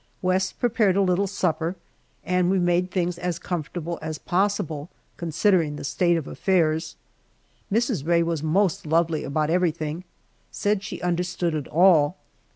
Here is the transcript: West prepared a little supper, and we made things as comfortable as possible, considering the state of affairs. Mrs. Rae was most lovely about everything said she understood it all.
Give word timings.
West 0.23 0.59
prepared 0.59 0.95
a 0.97 1.01
little 1.03 1.27
supper, 1.27 1.75
and 2.25 2.49
we 2.49 2.57
made 2.57 2.89
things 2.89 3.19
as 3.19 3.37
comfortable 3.37 3.99
as 4.01 4.17
possible, 4.17 4.89
considering 5.15 5.75
the 5.75 5.83
state 5.83 6.17
of 6.17 6.25
affairs. 6.25 6.95
Mrs. 7.71 8.03
Rae 8.07 8.23
was 8.23 8.41
most 8.41 8.87
lovely 8.87 9.23
about 9.23 9.51
everything 9.51 10.03
said 10.49 10.81
she 10.81 11.03
understood 11.03 11.53
it 11.53 11.67
all. 11.67 12.17